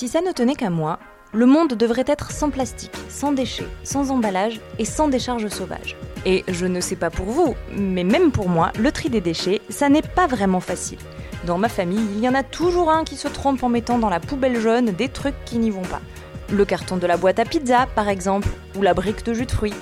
Si 0.00 0.08
ça 0.08 0.22
ne 0.22 0.32
tenait 0.32 0.54
qu'à 0.54 0.70
moi, 0.70 0.98
le 1.34 1.44
monde 1.44 1.74
devrait 1.74 2.06
être 2.06 2.30
sans 2.30 2.48
plastique, 2.48 2.96
sans 3.10 3.32
déchets, 3.32 3.68
sans 3.84 4.10
emballage 4.10 4.58
et 4.78 4.86
sans 4.86 5.08
décharge 5.08 5.46
sauvage. 5.48 5.94
Et 6.24 6.42
je 6.48 6.64
ne 6.64 6.80
sais 6.80 6.96
pas 6.96 7.10
pour 7.10 7.26
vous, 7.26 7.54
mais 7.76 8.02
même 8.02 8.32
pour 8.32 8.48
moi, 8.48 8.72
le 8.78 8.92
tri 8.92 9.10
des 9.10 9.20
déchets, 9.20 9.60
ça 9.68 9.90
n'est 9.90 10.00
pas 10.00 10.26
vraiment 10.26 10.60
facile. 10.60 10.96
Dans 11.44 11.58
ma 11.58 11.68
famille, 11.68 12.08
il 12.14 12.20
y 12.20 12.26
en 12.30 12.34
a 12.34 12.42
toujours 12.42 12.90
un 12.90 13.04
qui 13.04 13.16
se 13.16 13.28
trompe 13.28 13.62
en 13.62 13.68
mettant 13.68 13.98
dans 13.98 14.08
la 14.08 14.20
poubelle 14.20 14.58
jaune 14.58 14.86
des 14.86 15.10
trucs 15.10 15.34
qui 15.44 15.58
n'y 15.58 15.68
vont 15.68 15.82
pas. 15.82 16.00
Le 16.50 16.64
carton 16.64 16.96
de 16.96 17.06
la 17.06 17.18
boîte 17.18 17.38
à 17.38 17.44
pizza, 17.44 17.86
par 17.94 18.08
exemple, 18.08 18.48
ou 18.78 18.80
la 18.80 18.94
brique 18.94 19.22
de 19.26 19.34
jus 19.34 19.44
de 19.44 19.52
fruits. 19.52 19.74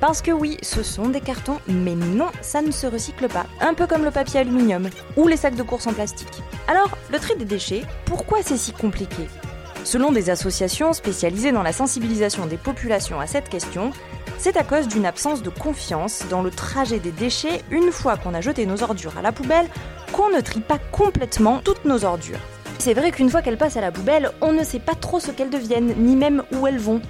Parce 0.00 0.20
que 0.20 0.32
oui, 0.32 0.58
ce 0.60 0.82
sont 0.82 1.08
des 1.08 1.22
cartons, 1.22 1.60
mais 1.66 1.94
non, 1.94 2.28
ça 2.42 2.60
ne 2.60 2.72
se 2.72 2.86
recycle 2.86 3.28
pas. 3.28 3.46
Un 3.62 3.72
peu 3.72 3.86
comme 3.86 4.04
le 4.04 4.10
papier 4.10 4.40
aluminium 4.40 4.90
ou 5.16 5.28
les 5.28 5.38
sacs 5.38 5.56
de 5.56 5.62
course 5.62 5.86
en 5.86 5.94
plastique. 5.94 6.42
Alors, 6.68 6.90
le 7.10 7.18
tri 7.18 7.36
des 7.38 7.46
déchets, 7.46 7.86
pourquoi 8.04 8.42
c'est 8.42 8.58
si 8.58 8.72
compliqué? 8.72 9.28
Selon 9.84 10.12
des 10.12 10.30
associations 10.30 10.92
spécialisées 10.92 11.52
dans 11.52 11.62
la 11.62 11.72
sensibilisation 11.72 12.46
des 12.46 12.56
populations 12.56 13.20
à 13.20 13.26
cette 13.26 13.48
question, 13.48 13.90
c'est 14.38 14.56
à 14.56 14.62
cause 14.62 14.86
d'une 14.86 15.06
absence 15.06 15.42
de 15.42 15.50
confiance 15.50 16.24
dans 16.30 16.42
le 16.42 16.50
trajet 16.50 17.00
des 17.00 17.10
déchets 17.10 17.62
une 17.70 17.90
fois 17.90 18.16
qu'on 18.16 18.34
a 18.34 18.40
jeté 18.40 18.64
nos 18.64 18.82
ordures 18.82 19.18
à 19.18 19.22
la 19.22 19.32
poubelle 19.32 19.66
qu'on 20.12 20.30
ne 20.30 20.40
trie 20.40 20.60
pas 20.60 20.78
complètement 20.92 21.60
toutes 21.64 21.84
nos 21.84 22.04
ordures. 22.04 22.38
C'est 22.78 22.94
vrai 22.94 23.10
qu'une 23.10 23.30
fois 23.30 23.42
qu'elles 23.42 23.58
passent 23.58 23.76
à 23.76 23.80
la 23.80 23.92
poubelle, 23.92 24.30
on 24.40 24.52
ne 24.52 24.64
sait 24.64 24.78
pas 24.78 24.94
trop 24.94 25.20
ce 25.20 25.30
qu'elles 25.30 25.50
deviennent, 25.50 25.94
ni 25.98 26.16
même 26.16 26.42
où 26.52 26.66
elles 26.66 26.78
vont. 26.78 27.00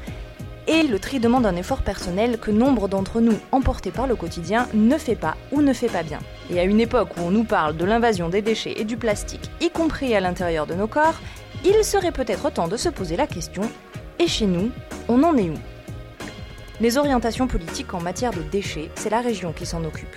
Et 0.69 0.85
le 0.85 0.99
tri 0.99 1.19
demande 1.19 1.45
un 1.45 1.57
effort 1.57 1.83
personnel 1.83 2.39
que 2.39 2.51
nombre 2.51 2.89
d'entre 2.89 3.21
nous, 3.21 3.39
emportés 3.51 3.91
par 3.91 4.07
le 4.07 4.15
quotidien, 4.15 4.69
ne 4.75 4.97
fait 4.97 5.17
pas 5.17 5.37
ou 5.51 5.61
ne 5.61 5.73
fait 5.73 5.89
pas 5.89 6.05
bien. 6.05 6.21
Et 6.51 6.61
à 6.61 6.65
une 6.65 6.81
époque 6.81 7.17
où 7.17 7.23
on 7.23 7.31
nous 7.31 7.45
parle 7.45 7.77
de 7.77 7.85
l'invasion 7.85 8.29
des 8.29 8.43
déchets 8.43 8.81
et 8.81 8.85
du 8.85 8.97
plastique, 8.97 9.51
y 9.61 9.71
compris 9.71 10.15
à 10.15 10.21
l'intérieur 10.21 10.67
de 10.67 10.75
nos 10.75 10.87
corps, 10.87 11.21
il 11.65 11.85
serait 11.85 12.13
peut-être 12.13 12.51
temps 12.51 12.69
de 12.69 12.77
se 12.77 12.89
poser 12.89 13.17
la 13.17 13.27
question 13.27 13.63
et 14.19 14.27
chez 14.27 14.47
nous, 14.47 14.71
on 15.09 15.23
en 15.23 15.37
est 15.37 15.51
où? 15.51 15.59
Les 16.81 16.99
orientations 16.99 17.47
politiques 17.47 17.95
en 17.95 18.01
matière 18.01 18.33
de 18.33 18.43
déchets, 18.43 18.91
c'est 18.95 19.11
la 19.11 19.21
région 19.21 19.53
qui 19.53 19.67
s'en 19.67 19.85
occupe. 19.85 20.17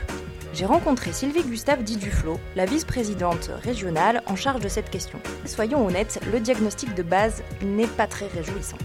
J'ai 0.54 0.66
rencontré 0.66 1.12
Sylvie 1.12 1.44
Gustave 1.44 1.84
Di 1.84 1.98
Duflo, 1.98 2.40
la 2.56 2.66
vice-présidente 2.66 3.52
régionale 3.62 4.24
en 4.26 4.36
charge 4.36 4.62
de 4.62 4.70
cette 4.70 4.90
question. 4.90 5.20
Soyons 5.46 5.86
honnêtes, 5.86 6.20
le 6.32 6.40
diagnostic 6.40 6.96
de 6.96 7.04
base 7.04 7.44
n'est 7.62 7.88
pas 7.88 8.08
très 8.08 8.28
réjouissant. 8.28 8.78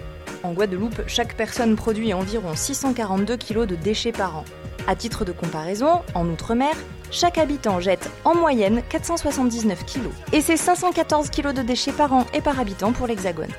En 0.43 0.53
Guadeloupe, 0.53 1.03
chaque 1.07 1.37
personne 1.37 1.77
produit 1.77 2.13
environ 2.13 2.57
642 2.57 3.37
kg 3.37 3.67
de 3.67 3.77
déchets 3.77 4.13
par 4.13 4.37
an. 4.39 4.45
À 4.87 4.97
titre 4.97 5.25
de 5.25 5.33
comparaison, 5.33 6.03
en 6.15 6.29
Outre-mer, 6.29 6.75
chaque 7.11 7.39
habitant 7.39 7.81
jette 7.81 8.11
en 8.25 8.35
moyenne 8.35 8.83
479 8.89 9.85
kg. 9.85 10.03
Et 10.33 10.41
c'est 10.41 10.57
514 10.57 11.31
kg 11.31 11.53
de 11.53 11.63
déchets 11.63 11.93
par 11.93 12.13
an 12.13 12.25
et 12.35 12.41
par 12.41 12.59
habitant 12.61 12.93
pour 12.93 13.07
l'Hexagone. 13.07 13.51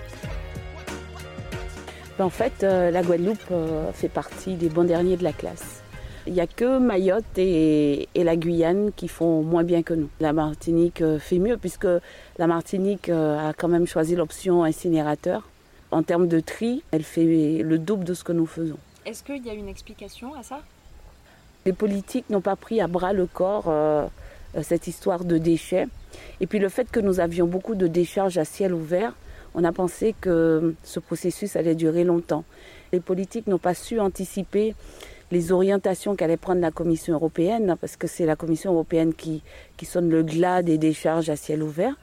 En 2.20 2.30
fait, 2.30 2.64
euh, 2.64 2.92
la 2.92 3.02
Guadeloupe 3.02 3.40
euh, 3.52 3.92
fait 3.94 4.10
partie 4.10 4.56
des 4.56 4.70
bons 4.70 4.84
derniers 4.84 5.18
de 5.18 5.24
la 5.24 5.34
classe. 5.34 5.82
Il 6.28 6.34
n'y 6.34 6.42
a 6.42 6.46
que 6.46 6.78
Mayotte 6.78 7.38
et, 7.38 8.08
la 8.16 8.36
Guyane 8.36 8.92
qui 8.96 9.08
font 9.08 9.42
moins 9.42 9.64
bien 9.64 9.82
que 9.82 9.96
nous. 9.96 10.10
La 10.20 10.34
Martinique 10.34 11.02
euh, 11.02 11.18
fait 11.18 11.40
mieux 11.40 11.58
puisque 11.58 11.88
la 12.38 12.48
Martinique 12.48 13.10
a 13.10 13.54
quand 13.58 13.68
même 13.68 13.88
choisi 13.88 14.16
l'option 14.16 14.64
incinérateur. 14.64 15.50
En 15.90 16.04
termes 16.04 16.28
de 16.28 16.40
tri, 16.40 16.84
elle 16.92 17.04
fait 17.04 17.62
le 17.64 17.78
double 17.80 18.04
de 18.04 18.14
ce 18.14 18.24
que 18.24 18.32
nous 18.32 18.46
faisons. 18.46 18.78
Est-ce 19.06 19.24
qu'il 19.24 19.46
y 19.46 19.50
a 19.50 19.54
une 19.54 19.68
explication 19.68 20.36
à 20.36 20.44
ça? 20.44 20.62
Les 21.66 21.74
politiques 21.74 22.30
n'ont 22.30 22.42
pas 22.42 22.56
pris 22.56 22.82
à 22.82 22.88
bras 22.88 23.14
le 23.14 23.26
corps 23.26 23.66
euh, 23.68 24.06
euh, 24.56 24.64
cette 24.64 24.88
histoire 24.88 25.24
de 25.24 25.38
déchets. 25.38 25.88
Et 26.40 26.48
puis 26.48 26.60
le 26.60 26.70
fait 26.70 26.90
que 26.90 27.00
nous 27.00 27.20
avions 27.20 27.48
beaucoup 27.48 27.76
de 27.76 27.88
décharges 27.88 28.38
à 28.38 28.46
ciel 28.46 28.74
ouvert, 28.74 29.14
on 29.54 29.64
a 29.64 29.72
pensé 29.72 30.16
que 30.20 30.76
ce 30.84 31.00
processus 31.00 31.56
allait 31.56 31.76
durer 31.76 32.04
longtemps. 32.04 32.44
Les 32.94 33.00
politiques 33.00 33.48
n'ont 33.48 33.58
pas 33.58 33.74
su 33.74 34.00
anticiper 34.00 34.76
les 35.32 35.52
orientations 35.52 36.16
qu'allait 36.16 36.38
prendre 36.38 36.62
la 36.62 36.72
Commission 36.72 37.14
européenne, 37.14 37.76
parce 37.80 37.96
que 37.96 38.08
c'est 38.08 38.26
la 38.26 38.36
Commission 38.36 38.74
européenne 38.74 39.14
qui, 39.14 39.44
qui 39.78 39.86
sonne 39.86 40.10
le 40.10 40.24
glas 40.24 40.62
des 40.62 40.78
décharges 40.78 41.30
à 41.30 41.36
ciel 41.36 41.64
ouvert. 41.64 41.96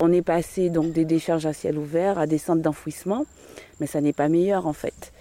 On 0.00 0.12
est 0.12 0.22
passé 0.22 0.70
donc 0.70 0.92
des 0.92 1.04
décharges 1.04 1.46
à 1.46 1.52
ciel 1.52 1.78
ouvert 1.78 2.18
à 2.18 2.26
des 2.26 2.38
centres 2.38 2.62
d'enfouissement, 2.62 3.26
mais 3.78 3.86
ça 3.86 4.00
n'est 4.00 4.12
pas 4.12 4.28
meilleur 4.28 4.66
en 4.66 4.72
fait. 4.72 5.12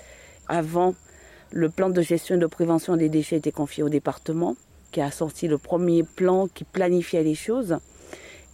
Avant, 0.47 0.95
le 1.53 1.69
plan 1.69 1.89
de 1.89 2.01
gestion 2.01 2.35
et 2.35 2.39
de 2.39 2.47
prévention 2.47 2.97
des 2.97 3.09
déchets 3.09 3.37
était 3.37 3.51
confié 3.51 3.83
au 3.83 3.89
département, 3.89 4.55
qui 4.91 5.01
a 5.01 5.11
sorti 5.11 5.47
le 5.47 5.59
premier 5.59 6.01
plan 6.01 6.47
qui 6.47 6.63
planifiait 6.63 7.23
les 7.23 7.35
choses. 7.35 7.77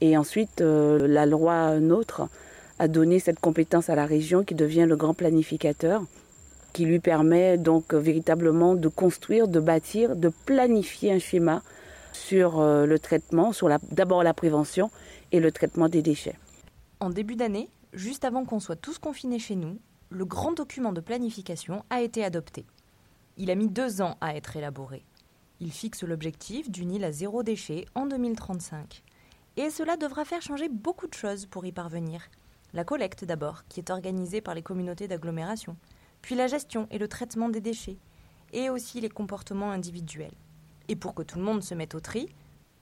Et 0.01 0.17
ensuite, 0.17 0.59
euh, 0.59 1.07
la 1.07 1.25
loi 1.25 1.79
NOTRe 1.79 2.27
a 2.77 2.87
donné 2.89 3.19
cette 3.19 3.39
compétence 3.39 3.89
à 3.89 3.95
la 3.95 4.05
région 4.05 4.43
qui 4.43 4.53
devient 4.53 4.85
le 4.85 4.97
grand 4.97 5.13
planificateur, 5.13 6.03
qui 6.73 6.85
lui 6.85 6.99
permet 6.99 7.57
donc 7.57 7.93
euh, 7.93 7.97
véritablement 7.97 8.75
de 8.75 8.89
construire, 8.89 9.47
de 9.47 9.61
bâtir, 9.61 10.17
de 10.17 10.29
planifier 10.45 11.13
un 11.13 11.19
schéma 11.19 11.61
sur 12.11 12.59
euh, 12.59 12.85
le 12.85 12.99
traitement, 12.99 13.53
sur 13.53 13.69
d'abord 13.91 14.23
la 14.23 14.33
prévention 14.33 14.91
et 15.31 15.39
le 15.39 15.53
traitement 15.53 15.87
des 15.87 16.01
déchets. 16.01 16.35
En 16.99 17.09
début 17.09 17.37
d'année, 17.37 17.69
juste 17.93 18.25
avant 18.25 18.43
qu'on 18.43 18.59
soit 18.59 18.75
tous 18.75 18.97
confinés 18.97 19.39
chez 19.39 19.55
nous, 19.55 19.77
le 20.09 20.25
grand 20.25 20.51
document 20.51 20.91
de 20.91 20.99
planification 20.99 21.85
a 21.89 22.01
été 22.01 22.25
adopté. 22.25 22.65
Il 23.41 23.49
a 23.51 23.55
mis 23.55 23.69
deux 23.69 24.01
ans 24.01 24.17
à 24.19 24.35
être 24.35 24.57
élaboré. 24.57 25.05
Il 25.61 25.71
fixe 25.71 26.03
l'objectif 26.03 26.69
d'une 26.69 26.91
île 26.91 27.05
à 27.05 27.13
zéro 27.13 27.41
déchet 27.41 27.85
en 27.95 28.05
2035. 28.05 29.01
Et 29.55 29.69
cela 29.69 29.95
devra 29.95 30.25
faire 30.25 30.41
changer 30.41 30.67
beaucoup 30.67 31.07
de 31.07 31.13
choses 31.13 31.45
pour 31.45 31.65
y 31.65 31.71
parvenir. 31.71 32.21
La 32.73 32.83
collecte 32.83 33.23
d'abord, 33.23 33.63
qui 33.69 33.79
est 33.79 33.91
organisée 33.91 34.41
par 34.41 34.55
les 34.55 34.61
communautés 34.61 35.07
d'agglomération, 35.07 35.77
puis 36.21 36.35
la 36.35 36.47
gestion 36.47 36.85
et 36.91 36.97
le 36.97 37.07
traitement 37.07 37.47
des 37.47 37.61
déchets, 37.61 37.97
et 38.51 38.69
aussi 38.69 38.99
les 38.99 39.07
comportements 39.07 39.71
individuels. 39.71 40.35
Et 40.89 40.97
pour 40.97 41.13
que 41.13 41.23
tout 41.23 41.39
le 41.39 41.45
monde 41.45 41.63
se 41.63 41.73
mette 41.73 41.95
au 41.95 42.01
tri, 42.01 42.27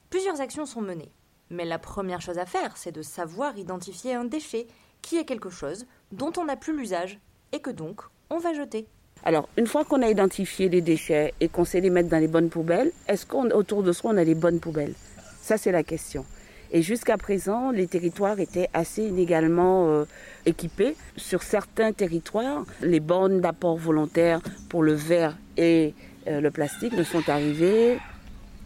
plusieurs 0.10 0.42
actions 0.42 0.66
sont 0.66 0.82
menées. 0.82 1.12
Mais 1.52 1.66
la 1.66 1.78
première 1.78 2.22
chose 2.22 2.40
à 2.40 2.48
faire, 2.48 2.78
c'est 2.78 2.92
de 2.92 3.04
savoir 3.04 3.60
identifier 3.60 4.16
un 4.16 4.26
déchet 4.26 4.66
qui 5.04 5.18
est 5.18 5.26
quelque 5.26 5.52
chose 5.52 5.86
dont 6.12 6.34
on 6.36 6.46
n'a 6.46 6.58
plus 6.58 6.76
l'usage 6.76 7.20
et 7.52 7.60
que 7.60 7.70
donc 7.70 8.02
on 8.32 8.40
va 8.40 8.54
jeter. 8.54 8.88
Alors, 9.24 9.50
une 9.58 9.68
fois 9.68 9.84
qu'on 9.84 10.02
a 10.02 10.10
identifié 10.10 10.70
les 10.70 10.82
déchets 10.82 11.34
et 11.40 11.50
qu'on 11.50 11.66
sait 11.66 11.82
les 11.82 11.90
mettre 11.90 12.10
dans 12.10 12.20
les 12.20 12.28
bonnes 12.28 12.50
poubelles, 12.50 12.92
est-ce 13.08 13.26
qu'autour 13.26 13.84
de 13.84 13.92
soi, 13.92 14.12
on 14.14 14.18
a 14.18 14.24
les 14.24 14.36
bonnes 14.36 14.60
poubelles? 14.60 14.94
Ça, 15.42 15.58
c'est 15.58 15.72
la 15.72 15.84
question. 15.84 16.26
Et 16.72 16.82
jusqu'à 16.82 17.18
présent, 17.18 17.72
les 17.72 17.88
territoires 17.88 18.40
étaient 18.40 18.70
assez 18.74 19.04
inégalement 19.04 19.88
euh, 19.88 20.06
équipés. 20.46 20.96
Sur 21.16 21.44
certains 21.44 21.94
territoires, 21.94 22.66
les 22.82 23.00
bornes 23.00 23.40
d'apport 23.40 23.78
volontaire 23.78 24.42
pour 24.70 24.84
le 24.84 24.94
verre 24.94 25.38
et 25.56 25.94
euh, 26.28 26.42
le 26.42 26.52
plastique 26.52 26.94
ne 26.94 27.04
sont 27.04 27.30
arrivées 27.30 28.00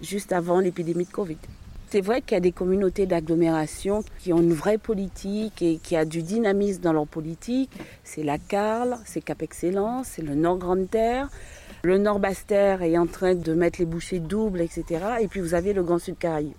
juste 0.01 0.31
avant 0.31 0.59
l'épidémie 0.59 1.06
de 1.06 1.11
Covid. 1.11 1.38
C'est 1.91 2.00
vrai 2.00 2.22
qu'il 2.22 2.35
y 2.35 2.38
a 2.38 2.40
des 2.40 2.53
communautés 2.53 3.06
d'agglomération 3.06 4.06
qui 4.19 4.31
ont 4.31 4.40
une 4.40 4.53
vraie 4.53 4.78
politique 4.78 5.62
et 5.62 5.75
qui 5.75 5.97
a 5.97 6.06
du 6.06 6.24
dynamisme 6.24 6.81
dans 6.81 6.94
leur 6.94 7.06
politique. 7.06 7.69
C'est 8.06 8.24
la 8.24 8.38
Carle, 8.38 8.97
c'est 9.03 9.19
Cap 9.19 9.41
Excellence, 9.41 10.07
c'est 10.12 10.22
le 10.22 10.34
Nord 10.34 10.57
Grande 10.57 10.90
Terre. 10.90 11.28
Le 11.84 11.97
Nord 11.97 12.19
Basse-Terre 12.19 12.81
est 12.81 12.97
en 12.97 13.07
train 13.07 13.35
de 13.35 13.53
mettre 13.53 13.79
les 13.79 13.85
bouchées 13.85 14.22
doubles, 14.22 14.62
etc. 14.62 15.03
Et 15.19 15.28
puis 15.28 15.41
vous 15.41 15.53
avez 15.53 15.74
le 15.74 15.84
Grand 15.84 16.00
Sud 16.00 16.18
Caraïbe. 16.18 16.53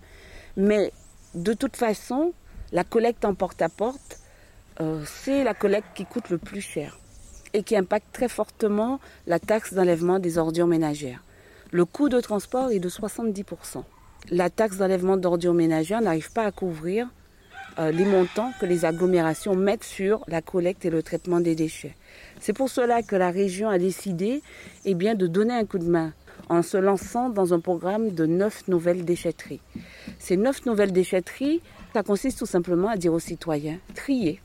Mais 0.58 0.92
de 1.34 1.54
toute 1.54 1.76
façon, 1.76 2.34
la 2.70 2.84
collecte 2.84 3.24
en 3.24 3.32
porte-à-porte, 3.32 4.20
euh, 4.82 5.02
c'est 5.06 5.44
la 5.44 5.54
collecte 5.54 5.88
qui 5.94 6.04
coûte 6.04 6.28
le 6.28 6.36
plus 6.36 6.60
cher 6.60 6.98
et 7.54 7.62
qui 7.62 7.74
impacte 7.74 8.12
très 8.12 8.28
fortement 8.28 9.00
la 9.26 9.38
taxe 9.38 9.72
d'enlèvement 9.72 10.18
des 10.18 10.36
ordures 10.36 10.66
ménagères. 10.66 11.24
Le 11.70 11.86
coût 11.86 12.10
de 12.10 12.20
transport 12.20 12.70
est 12.70 12.80
de 12.80 12.90
70% 12.90 13.82
la 14.30 14.50
taxe 14.50 14.78
d'enlèvement 14.78 15.16
d'ordures 15.16 15.54
ménagères 15.54 16.00
n'arrive 16.00 16.32
pas 16.32 16.44
à 16.44 16.52
couvrir 16.52 17.08
euh, 17.78 17.90
les 17.90 18.04
montants 18.04 18.52
que 18.60 18.66
les 18.66 18.84
agglomérations 18.84 19.54
mettent 19.54 19.84
sur 19.84 20.24
la 20.28 20.42
collecte 20.42 20.84
et 20.84 20.90
le 20.90 21.02
traitement 21.02 21.40
des 21.40 21.54
déchets. 21.54 21.96
C'est 22.40 22.52
pour 22.52 22.68
cela 22.68 23.02
que 23.02 23.16
la 23.16 23.30
région 23.30 23.68
a 23.68 23.78
décidé 23.78 24.42
eh 24.84 24.94
de 24.94 25.26
donner 25.26 25.54
un 25.54 25.64
coup 25.64 25.78
de 25.78 25.88
main 25.88 26.12
en 26.48 26.62
se 26.62 26.76
lançant 26.76 27.30
dans 27.30 27.54
un 27.54 27.60
programme 27.60 28.10
de 28.10 28.26
neuf 28.26 28.68
nouvelles 28.68 29.04
déchetteries. 29.04 29.60
Ces 30.18 30.36
neuf 30.36 30.66
nouvelles 30.66 30.92
déchetteries, 30.92 31.62
ça 31.94 32.02
consiste 32.02 32.38
tout 32.38 32.46
simplement 32.46 32.88
à 32.88 32.96
dire 32.96 33.12
aux 33.12 33.20
citoyens, 33.20 33.78
triez 33.94 34.40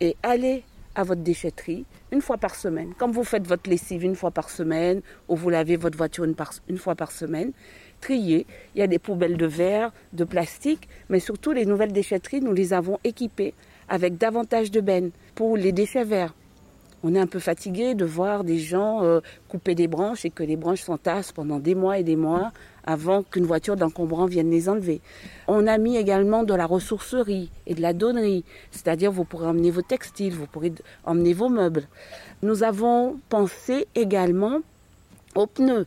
et 0.00 0.16
allez 0.22 0.64
à 0.94 1.04
votre 1.04 1.22
déchetterie 1.22 1.84
une 2.10 2.22
fois 2.22 2.38
par 2.38 2.54
semaine. 2.54 2.92
Comme 2.98 3.12
vous 3.12 3.24
faites 3.24 3.46
votre 3.46 3.68
lessive 3.68 4.04
une 4.04 4.16
fois 4.16 4.30
par 4.30 4.48
semaine 4.48 5.02
ou 5.28 5.36
vous 5.36 5.50
lavez 5.50 5.76
votre 5.76 5.96
voiture 5.96 6.24
une 6.24 6.78
fois 6.78 6.94
par 6.94 7.12
semaine, 7.12 7.52
trier. 8.00 8.46
Il 8.74 8.80
y 8.80 8.82
a 8.82 8.86
des 8.86 8.98
poubelles 8.98 9.36
de 9.36 9.46
verre, 9.46 9.92
de 10.12 10.24
plastique, 10.24 10.88
mais 11.08 11.20
surtout 11.20 11.52
les 11.52 11.66
nouvelles 11.66 11.92
déchetteries, 11.92 12.40
nous 12.40 12.52
les 12.52 12.72
avons 12.72 12.98
équipées 13.04 13.54
avec 13.88 14.18
davantage 14.18 14.70
de 14.70 14.80
bennes 14.80 15.10
pour 15.34 15.56
les 15.56 15.72
déchets 15.72 16.04
verts. 16.04 16.34
On 17.04 17.14
est 17.14 17.20
un 17.20 17.28
peu 17.28 17.38
fatigué 17.38 17.94
de 17.94 18.04
voir 18.04 18.42
des 18.42 18.58
gens 18.58 19.04
euh, 19.04 19.20
couper 19.48 19.76
des 19.76 19.86
branches 19.86 20.24
et 20.24 20.30
que 20.30 20.42
les 20.42 20.56
branches 20.56 20.82
s'entassent 20.82 21.30
pendant 21.30 21.60
des 21.60 21.76
mois 21.76 21.98
et 21.98 22.02
des 22.02 22.16
mois 22.16 22.50
avant 22.84 23.22
qu'une 23.22 23.44
voiture 23.44 23.76
d'encombrant 23.76 24.26
vienne 24.26 24.50
les 24.50 24.68
enlever. 24.68 25.00
On 25.46 25.68
a 25.68 25.78
mis 25.78 25.96
également 25.96 26.42
de 26.42 26.54
la 26.54 26.66
ressourcerie 26.66 27.52
et 27.68 27.74
de 27.76 27.82
la 27.82 27.92
donnerie, 27.92 28.44
c'est-à-dire 28.72 29.12
vous 29.12 29.24
pourrez 29.24 29.46
emmener 29.46 29.70
vos 29.70 29.82
textiles, 29.82 30.34
vous 30.34 30.46
pourrez 30.46 30.72
emmener 31.04 31.34
vos 31.34 31.48
meubles. 31.48 31.86
Nous 32.42 32.64
avons 32.64 33.20
pensé 33.28 33.86
également 33.94 34.58
aux 35.36 35.46
pneus. 35.46 35.86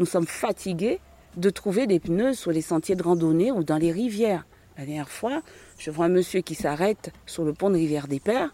Nous 0.00 0.06
sommes 0.06 0.26
fatigués 0.26 0.98
de 1.38 1.50
trouver 1.50 1.86
des 1.86 2.00
pneus 2.00 2.34
sur 2.34 2.50
les 2.50 2.62
sentiers 2.62 2.96
de 2.96 3.02
randonnée 3.02 3.50
ou 3.50 3.64
dans 3.64 3.78
les 3.78 3.92
rivières. 3.92 4.46
La 4.76 4.84
dernière 4.84 5.08
fois, 5.08 5.42
je 5.78 5.90
vois 5.90 6.06
un 6.06 6.10
monsieur 6.10 6.40
qui 6.40 6.54
s'arrête 6.54 7.12
sur 7.26 7.44
le 7.44 7.52
pont 7.52 7.70
de 7.70 7.76
Rivière 7.76 8.08
des 8.08 8.20
Pères 8.20 8.52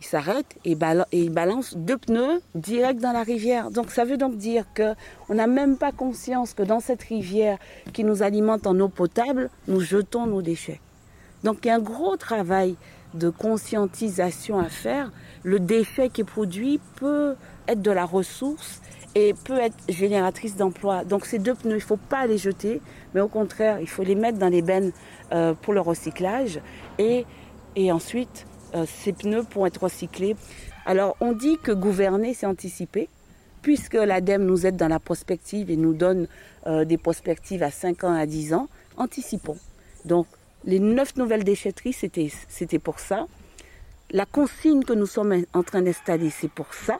il 0.00 0.06
s'arrête 0.06 0.56
et, 0.64 0.76
il 1.12 1.30
balance 1.30 1.76
deux 1.76 1.98
pneus 1.98 2.40
direct 2.54 3.00
dans 3.00 3.12
la 3.12 3.22
rivière. 3.22 3.70
Donc 3.70 3.90
ça 3.90 4.04
veut 4.04 4.16
donc 4.16 4.36
dire 4.36 4.64
qu'on 4.74 5.34
n'a 5.34 5.46
même 5.46 5.76
pas 5.76 5.92
conscience 5.92 6.54
que 6.54 6.62
dans 6.62 6.80
cette 6.80 7.02
rivière 7.02 7.58
qui 7.92 8.04
nous 8.04 8.22
alimente 8.22 8.66
en 8.66 8.78
eau 8.80 8.88
potable, 8.88 9.50
nous 9.68 9.80
jetons 9.80 10.26
nos 10.26 10.42
déchets. 10.42 10.80
Donc 11.44 11.58
il 11.62 11.68
y 11.68 11.70
a 11.70 11.76
un 11.76 11.80
gros 11.80 12.16
travail 12.16 12.76
de 13.14 13.28
conscientisation 13.28 14.58
à 14.58 14.68
faire. 14.68 15.12
Le 15.42 15.60
déchet 15.60 16.08
qui 16.08 16.22
est 16.22 16.24
produit 16.24 16.80
peut 16.96 17.34
être 17.68 17.82
de 17.82 17.90
la 17.90 18.04
ressource 18.04 18.80
et 19.14 19.34
peut 19.34 19.58
être 19.58 19.76
génératrice 19.88 20.56
d'emploi. 20.56 21.04
Donc 21.04 21.26
ces 21.26 21.38
deux 21.38 21.54
pneus, 21.54 21.72
il 21.72 21.76
ne 21.76 21.80
faut 21.80 21.96
pas 21.96 22.26
les 22.26 22.38
jeter, 22.38 22.80
mais 23.14 23.20
au 23.20 23.28
contraire, 23.28 23.80
il 23.80 23.88
faut 23.88 24.04
les 24.04 24.14
mettre 24.14 24.38
dans 24.38 24.48
les 24.48 24.62
bennes 24.62 24.92
euh, 25.32 25.54
pour 25.54 25.74
le 25.74 25.80
recyclage 25.80 26.60
et, 26.98 27.26
et 27.76 27.92
ensuite 27.92 28.46
euh, 28.74 28.84
ces 28.86 29.12
pneus 29.12 29.44
pour 29.44 29.66
être 29.66 29.82
recyclés. 29.82 30.36
Alors 30.86 31.16
on 31.20 31.32
dit 31.32 31.58
que 31.58 31.72
gouverner, 31.72 32.34
c'est 32.34 32.46
anticiper. 32.46 33.08
Puisque 33.62 33.94
l'ADEME 33.94 34.44
nous 34.44 34.64
aide 34.64 34.76
dans 34.76 34.88
la 34.88 34.98
prospective 34.98 35.70
et 35.70 35.76
nous 35.76 35.92
donne 35.92 36.28
euh, 36.66 36.86
des 36.86 36.96
prospectives 36.96 37.62
à 37.62 37.70
5 37.70 38.04
ans, 38.04 38.14
à 38.14 38.24
10 38.24 38.54
ans, 38.54 38.68
anticipons. 38.96 39.58
Donc 40.06 40.26
les 40.64 40.78
neuf 40.78 41.16
nouvelles 41.16 41.44
déchetteries, 41.44 41.92
c'était 41.92 42.78
pour 42.78 42.98
ça. 43.00 43.26
La 44.12 44.24
consigne 44.24 44.82
que 44.82 44.92
nous 44.92 45.06
sommes 45.06 45.44
en 45.52 45.62
train 45.62 45.82
d'installer, 45.82 46.30
c'est 46.30 46.50
pour 46.50 46.72
ça. 46.72 46.98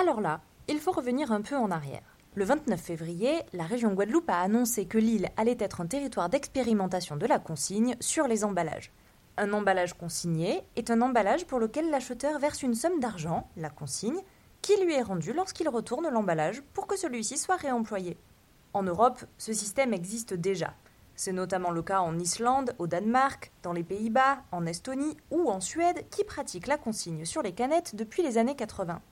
Alors 0.00 0.22
là, 0.22 0.40
il 0.66 0.78
faut 0.78 0.92
revenir 0.92 1.30
un 1.30 1.42
peu 1.42 1.56
en 1.56 1.70
arrière. 1.70 2.16
Le 2.34 2.46
29 2.46 2.80
février, 2.80 3.42
la 3.52 3.64
région 3.64 3.92
Guadeloupe 3.92 4.30
a 4.30 4.40
annoncé 4.40 4.86
que 4.86 4.96
l'île 4.96 5.28
allait 5.36 5.58
être 5.60 5.82
un 5.82 5.86
territoire 5.86 6.30
d'expérimentation 6.30 7.16
de 7.16 7.26
la 7.26 7.38
consigne 7.38 7.96
sur 8.00 8.26
les 8.26 8.42
emballages. 8.42 8.92
Un 9.36 9.52
emballage 9.52 9.92
consigné 9.92 10.62
est 10.74 10.90
un 10.90 11.02
emballage 11.02 11.44
pour 11.44 11.58
lequel 11.58 11.90
l'acheteur 11.90 12.38
verse 12.38 12.62
une 12.62 12.74
somme 12.74 12.98
d'argent, 12.98 13.50
la 13.58 13.68
consigne, 13.68 14.22
qui 14.62 14.72
lui 14.82 14.94
est 14.94 15.02
rendue 15.02 15.34
lorsqu'il 15.34 15.68
retourne 15.68 16.08
l'emballage 16.08 16.62
pour 16.72 16.86
que 16.86 16.96
celui-ci 16.96 17.36
soit 17.36 17.56
réemployé. 17.56 18.16
En 18.72 18.82
Europe, 18.82 19.22
ce 19.36 19.52
système 19.52 19.92
existe 19.92 20.32
déjà. 20.32 20.72
C'est 21.14 21.32
notamment 21.32 21.72
le 21.72 21.82
cas 21.82 22.00
en 22.00 22.18
Islande, 22.18 22.74
au 22.78 22.86
Danemark, 22.86 23.52
dans 23.62 23.74
les 23.74 23.84
Pays-Bas, 23.84 24.44
en 24.50 24.64
Estonie 24.64 25.18
ou 25.30 25.50
en 25.50 25.60
Suède 25.60 26.06
qui 26.08 26.24
pratiquent 26.24 26.68
la 26.68 26.78
consigne 26.78 27.26
sur 27.26 27.42
les 27.42 27.52
canettes 27.52 27.94
depuis 27.96 28.22
les 28.22 28.38
années 28.38 28.56
80. 28.56 29.02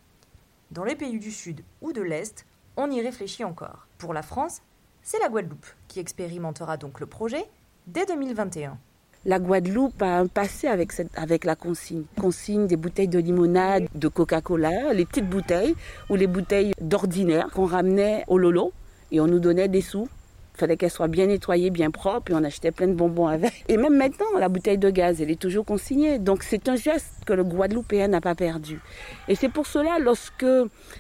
Dans 0.70 0.84
les 0.84 0.96
pays 0.96 1.18
du 1.18 1.30
Sud 1.30 1.62
ou 1.80 1.92
de 1.92 2.02
l'Est, 2.02 2.44
on 2.76 2.90
y 2.90 3.00
réfléchit 3.00 3.42
encore. 3.42 3.86
Pour 3.96 4.12
la 4.12 4.22
France, 4.22 4.60
c'est 5.02 5.18
la 5.18 5.30
Guadeloupe 5.30 5.66
qui 5.88 5.98
expérimentera 5.98 6.76
donc 6.76 7.00
le 7.00 7.06
projet 7.06 7.44
dès 7.86 8.04
2021 8.04 8.78
la 9.24 9.40
Guadeloupe 9.40 10.00
a 10.00 10.18
un 10.18 10.26
passé 10.26 10.68
avec, 10.68 11.44
la 11.44 11.56
consigne. 11.56 12.04
Consigne 12.18 12.66
des 12.66 12.76
bouteilles 12.76 13.08
de 13.08 13.18
limonade, 13.18 13.88
de 13.94 14.08
Coca-Cola, 14.08 14.92
les 14.94 15.04
petites 15.04 15.28
bouteilles 15.28 15.74
ou 16.08 16.14
les 16.14 16.28
bouteilles 16.28 16.72
d'ordinaire 16.80 17.50
qu'on 17.50 17.66
ramenait 17.66 18.24
au 18.28 18.38
Lolo 18.38 18.72
et 19.10 19.20
on 19.20 19.26
nous 19.26 19.40
donnait 19.40 19.68
des 19.68 19.82
sous. 19.82 20.08
Il 20.58 20.62
fallait 20.62 20.76
qu'elles 20.76 20.90
soient 20.90 21.06
bien 21.06 21.26
nettoyées, 21.26 21.70
bien 21.70 21.92
propres 21.92 22.32
et 22.32 22.34
on 22.34 22.42
achetait 22.42 22.72
plein 22.72 22.88
de 22.88 22.92
bonbons 22.92 23.28
avec. 23.28 23.64
Et 23.68 23.76
même 23.76 23.96
maintenant, 23.96 24.26
la 24.40 24.48
bouteille 24.48 24.76
de 24.76 24.90
gaz, 24.90 25.22
elle 25.22 25.30
est 25.30 25.38
toujours 25.38 25.64
consignée. 25.64 26.18
Donc 26.18 26.42
c'est 26.42 26.68
un 26.68 26.74
geste 26.74 27.12
que 27.24 27.32
le 27.32 27.44
Guadeloupéen 27.44 28.08
n'a 28.08 28.20
pas 28.20 28.34
perdu. 28.34 28.80
Et 29.28 29.36
c'est 29.36 29.48
pour 29.48 29.68
cela, 29.68 30.00
lorsque 30.00 30.44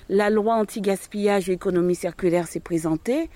la 0.08 0.30
loi 0.30 0.54
anti-gaspillage 0.54 1.50
et 1.50 1.54
économie 1.54 1.96
circulaire 1.96 2.46
s'est 2.46 2.60
présentée, 2.60 3.30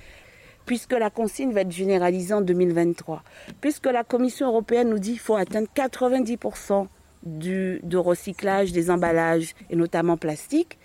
puisque 0.64 0.92
la 0.92 1.10
consigne 1.10 1.50
va 1.50 1.62
être 1.62 1.72
généralisée 1.72 2.34
en 2.34 2.40
2023, 2.40 3.24
puisque 3.60 3.86
la 3.86 4.04
Commission 4.04 4.46
européenne 4.46 4.90
nous 4.90 5.00
dit 5.00 5.14
qu'il 5.14 5.18
faut 5.18 5.34
atteindre 5.34 5.66
90% 5.74 6.86
du, 7.24 7.80
de 7.82 7.96
recyclage 7.96 8.70
des 8.70 8.92
emballages 8.92 9.56
et 9.70 9.74
notamment 9.74 10.16
plastique, 10.16 10.78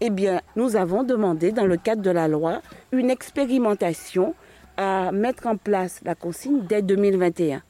eh 0.00 0.08
bien, 0.08 0.40
nous 0.56 0.76
avons 0.76 1.02
demandé 1.02 1.52
dans 1.52 1.66
le 1.66 1.76
cadre 1.76 2.00
de 2.00 2.10
la 2.10 2.26
loi 2.26 2.62
une 2.92 3.10
expérimentation 3.10 4.34
à 4.78 5.10
mettre 5.12 5.46
en 5.48 5.56
place 5.56 6.00
la 6.04 6.14
consigne 6.14 6.62
dès 6.66 6.80
2021. 6.80 7.62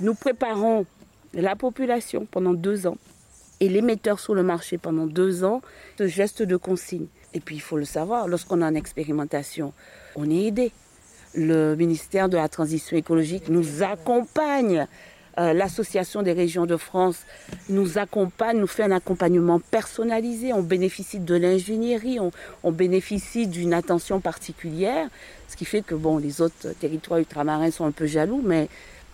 Nous 0.00 0.14
préparons 0.14 0.86
la 1.32 1.56
population 1.56 2.26
pendant 2.30 2.52
deux 2.52 2.86
ans 2.86 2.98
et 3.60 3.68
les 3.68 3.80
metteurs 3.80 4.20
sur 4.20 4.34
le 4.34 4.42
marché 4.42 4.78
pendant 4.78 5.06
deux 5.06 5.42
ans 5.42 5.62
ce 5.98 6.06
geste 6.06 6.42
de 6.42 6.56
consigne. 6.56 7.06
Et 7.32 7.40
puis, 7.40 7.56
il 7.56 7.60
faut 7.60 7.78
le 7.78 7.84
savoir, 7.84 8.28
lorsqu'on 8.28 8.62
a 8.62 8.66
une 8.66 8.76
expérimentation, 8.76 9.72
on 10.14 10.30
est 10.30 10.44
aidé 10.44 10.70
le 11.34 11.74
ministère 11.74 12.28
de 12.28 12.36
la 12.36 12.48
Transition 12.48 12.96
écologique 12.96 13.48
nous 13.48 13.82
accompagne. 13.82 14.86
Euh, 15.38 15.52
L'Association 15.52 16.22
des 16.22 16.32
régions 16.32 16.66
de 16.66 16.76
France 16.76 17.20
nous 17.68 17.98
accompagne, 17.98 18.58
nous 18.58 18.66
fait 18.66 18.84
un 18.84 18.92
accompagnement 18.92 19.58
personnalisé. 19.58 20.52
On 20.52 20.62
bénéficie 20.62 21.18
de 21.18 21.34
l'ingénierie, 21.34 22.20
on, 22.20 22.30
on, 22.62 22.70
bénéficie 22.70 23.46
d'une 23.46 23.74
attention 23.74 24.20
particulière, 24.20 25.08
ce 25.48 25.56
qui 25.56 25.64
fait 25.64 25.82
que 25.82 25.94
bon, 25.94 26.18
les 26.18 26.40
autres 26.40 26.68
territoires 26.78 27.18
ultramarins 27.18 27.70
sont 27.70 27.84
un 27.84 27.92
peu 27.92 28.06
jaloux, 28.06 28.42
mais 28.44 28.68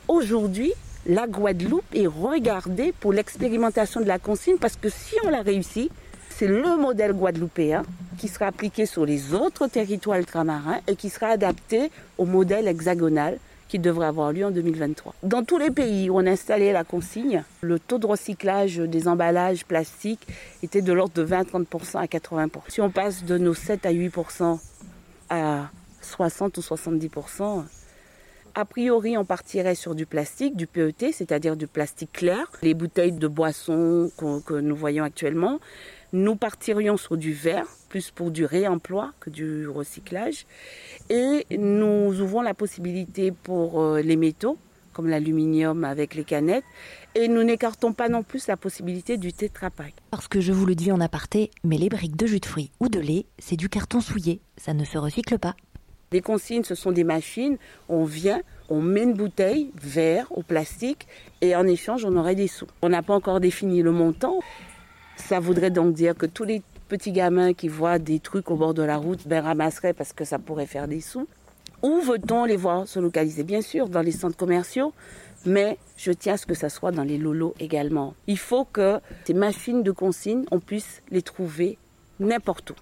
aujourd'hui, 0.08 0.72
la 1.06 1.26
Guadeloupe 1.26 1.94
est 1.94 2.06
regardée 2.06 2.92
pour 2.92 3.12
l'expérimentation 3.12 4.00
de 4.00 4.06
la 4.06 4.18
consigne 4.18 4.58
parce 4.58 4.76
que 4.76 4.90
si 4.90 5.14
on 5.24 5.30
l'a 5.30 5.40
réussi, 5.40 5.90
c'est 6.28 6.46
le 6.46 6.76
modèle 6.76 7.12
guadeloupéen 7.12 7.82
qui 8.18 8.28
sera 8.28 8.46
appliqué 8.46 8.86
sur 8.86 9.04
les 9.04 9.34
autres 9.34 9.66
territoires 9.66 10.18
ultramarins 10.18 10.78
et 10.86 10.96
qui 10.96 11.08
sera 11.10 11.28
adapté 11.28 11.90
au 12.18 12.24
modèle 12.24 12.68
hexagonal 12.68 13.38
qui 13.70 13.78
devrait 13.78 14.06
avoir 14.06 14.32
lieu 14.32 14.44
en 14.44 14.50
2023. 14.50 15.14
Dans 15.22 15.44
tous 15.44 15.56
les 15.56 15.70
pays 15.70 16.10
où 16.10 16.16
on 16.16 16.26
a 16.26 16.30
installé 16.30 16.72
la 16.72 16.82
consigne, 16.82 17.44
le 17.60 17.78
taux 17.78 17.98
de 17.98 18.06
recyclage 18.06 18.78
des 18.78 19.06
emballages 19.06 19.64
plastiques 19.64 20.26
était 20.64 20.82
de 20.82 20.92
l'ordre 20.92 21.14
de 21.14 21.22
20 21.22 21.42
30% 21.52 21.98
à 21.98 22.06
80%. 22.06 22.50
Si 22.66 22.80
on 22.80 22.90
passe 22.90 23.24
de 23.24 23.38
nos 23.38 23.54
7 23.54 23.86
à 23.86 23.92
8% 23.92 24.58
à 25.30 25.70
60 26.02 26.58
ou 26.58 26.60
70%, 26.60 27.64
a 28.56 28.64
priori, 28.64 29.16
on 29.16 29.24
partirait 29.24 29.76
sur 29.76 29.94
du 29.94 30.04
plastique, 30.04 30.56
du 30.56 30.66
PET, 30.66 31.12
c'est-à-dire 31.12 31.56
du 31.56 31.68
plastique 31.68 32.12
clair, 32.12 32.50
les 32.62 32.74
bouteilles 32.74 33.12
de 33.12 33.28
boissons 33.28 34.10
que 34.18 34.54
nous 34.54 34.74
voyons 34.74 35.04
actuellement, 35.04 35.60
nous 36.12 36.34
partirions 36.34 36.96
sur 36.96 37.16
du 37.16 37.32
verre, 37.32 37.66
plus 37.90 38.10
pour 38.10 38.30
du 38.30 38.46
réemploi 38.46 39.12
que 39.20 39.28
du 39.28 39.68
recyclage. 39.68 40.46
Et 41.10 41.44
nous 41.50 42.20
ouvrons 42.22 42.40
la 42.40 42.54
possibilité 42.54 43.32
pour 43.32 43.82
euh, 43.82 44.00
les 44.00 44.16
métaux, 44.16 44.56
comme 44.94 45.08
l'aluminium 45.08 45.84
avec 45.84 46.14
les 46.14 46.24
canettes. 46.24 46.64
Et 47.14 47.28
nous 47.28 47.42
n'écartons 47.42 47.92
pas 47.92 48.08
non 48.08 48.22
plus 48.22 48.46
la 48.46 48.56
possibilité 48.56 49.18
du 49.18 49.32
tétrapack. 49.32 49.94
Parce 50.10 50.28
que 50.28 50.40
je 50.40 50.52
vous 50.52 50.64
le 50.64 50.76
dis 50.76 50.92
en 50.92 51.00
aparté, 51.00 51.50
mais 51.64 51.76
les 51.76 51.88
briques 51.88 52.16
de 52.16 52.26
jus 52.26 52.40
de 52.40 52.46
fruits 52.46 52.70
ou 52.78 52.88
de 52.88 53.00
lait, 53.00 53.26
c'est 53.38 53.56
du 53.56 53.68
carton 53.68 54.00
souillé. 54.00 54.40
Ça 54.56 54.72
ne 54.72 54.84
se 54.84 54.96
recycle 54.96 55.38
pas. 55.38 55.56
Les 56.12 56.22
consignes, 56.22 56.64
ce 56.64 56.74
sont 56.74 56.92
des 56.92 57.04
machines. 57.04 57.56
On 57.88 58.04
vient, 58.04 58.40
on 58.68 58.80
met 58.80 59.02
une 59.02 59.14
bouteille, 59.14 59.70
verre 59.80 60.26
ou 60.36 60.42
plastique, 60.42 61.06
et 61.40 61.54
en 61.54 61.66
échange, 61.66 62.04
on 62.04 62.16
aurait 62.16 62.34
des 62.34 62.48
sous. 62.48 62.66
On 62.82 62.88
n'a 62.88 63.02
pas 63.02 63.14
encore 63.14 63.40
défini 63.40 63.82
le 63.82 63.92
montant. 63.92 64.40
Ça 65.16 65.38
voudrait 65.38 65.70
donc 65.70 65.94
dire 65.94 66.16
que 66.16 66.26
tous 66.26 66.44
les 66.44 66.62
petits 66.90 67.12
gamins 67.12 67.54
qui 67.54 67.68
voient 67.68 68.00
des 68.00 68.18
trucs 68.18 68.50
au 68.50 68.56
bord 68.56 68.74
de 68.74 68.82
la 68.82 68.96
route 68.96 69.26
ben, 69.26 69.42
ramasseraient 69.42 69.94
parce 69.94 70.12
que 70.12 70.24
ça 70.24 70.40
pourrait 70.40 70.66
faire 70.66 70.88
des 70.88 71.00
sous. 71.00 71.28
Où 71.82 72.00
veut-on 72.00 72.44
les 72.44 72.56
voir 72.56 72.88
se 72.88 72.98
localiser? 72.98 73.44
Bien 73.44 73.62
sûr, 73.62 73.88
dans 73.88 74.02
les 74.02 74.10
centres 74.10 74.36
commerciaux, 74.36 74.92
mais 75.46 75.78
je 75.96 76.10
tiens 76.10 76.34
à 76.34 76.36
ce 76.36 76.46
que 76.46 76.54
ça 76.54 76.68
soit 76.68 76.90
dans 76.90 77.04
les 77.04 77.16
lolos 77.16 77.54
également. 77.60 78.14
Il 78.26 78.38
faut 78.38 78.64
que 78.64 78.98
ces 79.24 79.34
machines 79.34 79.84
de 79.84 79.92
consigne, 79.92 80.44
on 80.50 80.58
puisse 80.58 81.00
les 81.10 81.22
trouver 81.22 81.78
n'importe 82.18 82.70
où. 82.70 82.74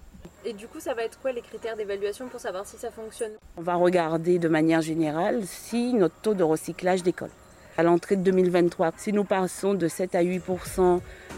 Et 0.43 0.53
du 0.53 0.67
coup, 0.67 0.79
ça 0.79 0.95
va 0.95 1.03
être 1.03 1.19
quoi 1.19 1.31
les 1.31 1.41
critères 1.41 1.77
d'évaluation 1.77 2.27
pour 2.29 2.39
savoir 2.39 2.65
si 2.65 2.77
ça 2.77 2.89
fonctionne? 2.89 3.31
On 3.57 3.61
va 3.61 3.75
regarder 3.75 4.39
de 4.39 4.47
manière 4.47 4.81
générale 4.81 5.41
si 5.45 5.93
notre 5.93 6.15
taux 6.15 6.33
de 6.33 6.43
recyclage 6.43 7.03
décolle 7.03 7.29
à 7.77 7.83
l'entrée 7.83 8.15
de 8.15 8.23
2023. 8.23 8.91
Si 8.97 9.13
nous 9.13 9.23
passons 9.23 9.75
de 9.75 9.87
7 9.87 10.15
à 10.15 10.21
8 10.21 10.41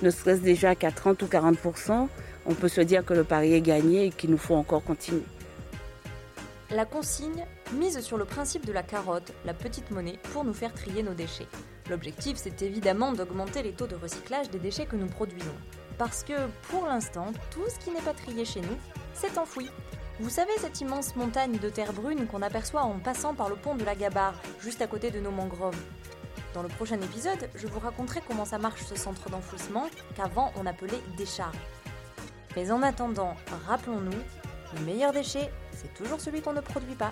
ne 0.01 0.09
serait-ce 0.09 0.41
déjà 0.41 0.73
qu'à 0.73 0.91
30 0.91 1.21
ou 1.21 1.27
40 1.27 1.57
on 2.45 2.53
peut 2.53 2.69
se 2.69 2.81
dire 2.81 3.05
que 3.05 3.13
le 3.13 3.23
pari 3.23 3.53
est 3.53 3.61
gagné 3.61 4.07
et 4.07 4.09
qu'il 4.09 4.31
nous 4.31 4.37
faut 4.37 4.55
encore 4.55 4.83
continuer. 4.83 5.23
La 6.71 6.85
consigne 6.85 7.45
mise 7.73 7.99
sur 7.99 8.17
le 8.17 8.23
principe 8.25 8.65
de 8.65 8.71
la 8.71 8.83
carotte, 8.83 9.33
la 9.45 9.53
petite 9.53 9.91
monnaie, 9.91 10.19
pour 10.31 10.45
nous 10.45 10.53
faire 10.53 10.73
trier 10.73 11.03
nos 11.03 11.13
déchets. 11.13 11.47
L'objectif, 11.89 12.37
c'est 12.37 12.61
évidemment 12.61 13.11
d'augmenter 13.11 13.61
les 13.61 13.73
taux 13.73 13.87
de 13.87 13.95
recyclage 13.95 14.49
des 14.49 14.59
déchets 14.59 14.85
que 14.85 14.95
nous 14.95 15.07
produisons. 15.07 15.55
Parce 15.97 16.23
que, 16.23 16.33
pour 16.69 16.85
l'instant, 16.85 17.33
tout 17.51 17.63
ce 17.67 17.77
qui 17.83 17.91
n'est 17.91 18.01
pas 18.01 18.13
trié 18.13 18.45
chez 18.45 18.61
nous, 18.61 18.77
c'est 19.13 19.37
enfoui. 19.37 19.69
Vous 20.21 20.29
savez 20.29 20.53
cette 20.59 20.79
immense 20.79 21.15
montagne 21.15 21.57
de 21.57 21.69
terre 21.69 21.91
brune 21.91 22.27
qu'on 22.27 22.41
aperçoit 22.41 22.83
en 22.83 22.99
passant 22.99 23.33
par 23.33 23.49
le 23.49 23.55
pont 23.55 23.75
de 23.75 23.83
la 23.83 23.95
Gabarre, 23.95 24.39
juste 24.61 24.81
à 24.81 24.87
côté 24.87 25.11
de 25.11 25.19
nos 25.19 25.31
mangroves 25.31 25.75
Dans 26.53 26.63
le 26.63 26.69
prochain 26.69 27.01
épisode, 27.01 27.49
je 27.55 27.67
vous 27.67 27.79
raconterai 27.79 28.21
comment 28.27 28.45
ça 28.45 28.59
marche 28.59 28.83
ce 28.83 28.95
centre 28.95 29.29
d'enfouissement 29.29 29.89
qu'avant 30.15 30.53
on 30.55 30.65
appelait 30.65 31.01
décharge. 31.17 31.57
Mais 32.55 32.71
en 32.71 32.81
attendant, 32.81 33.35
rappelons-nous, 33.67 34.11
le 34.77 34.85
meilleur 34.85 35.13
déchet, 35.13 35.49
c'est 35.73 35.93
toujours 35.93 36.19
celui 36.19 36.41
qu'on 36.41 36.53
ne 36.53 36.61
produit 36.61 36.95
pas. 36.95 37.11